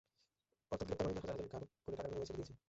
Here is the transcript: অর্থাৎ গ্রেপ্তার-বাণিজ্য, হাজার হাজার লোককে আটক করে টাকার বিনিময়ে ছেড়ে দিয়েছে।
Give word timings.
অর্থাৎ 0.71 0.85
গ্রেপ্তার-বাণিজ্য, 0.87 1.21
হাজার 1.23 1.33
হাজার 1.35 1.39
লোককে 1.59 1.59
আটক 1.59 1.69
করে 1.85 1.95
টাকার 1.99 2.09
বিনিময়ে 2.11 2.27
ছেড়ে 2.29 2.37
দিয়েছে। 2.39 2.53